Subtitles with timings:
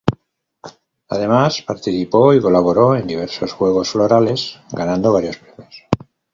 [1.09, 5.83] Además, participó y colaboró en diversos Juegos Florales, ganando varios premios.